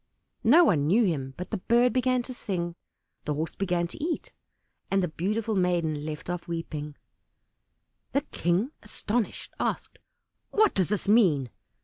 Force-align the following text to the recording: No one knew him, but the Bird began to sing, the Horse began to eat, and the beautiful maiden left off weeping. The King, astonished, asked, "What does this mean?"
No 0.43 0.63
one 0.63 0.87
knew 0.87 1.03
him, 1.05 1.35
but 1.37 1.51
the 1.51 1.59
Bird 1.59 1.93
began 1.93 2.23
to 2.23 2.33
sing, 2.33 2.73
the 3.25 3.35
Horse 3.35 3.53
began 3.53 3.85
to 3.89 4.03
eat, 4.03 4.31
and 4.89 5.03
the 5.03 5.07
beautiful 5.07 5.53
maiden 5.55 6.03
left 6.03 6.27
off 6.27 6.47
weeping. 6.47 6.95
The 8.13 8.21
King, 8.21 8.71
astonished, 8.81 9.53
asked, 9.59 9.99
"What 10.49 10.73
does 10.73 10.89
this 10.89 11.07
mean?" 11.07 11.51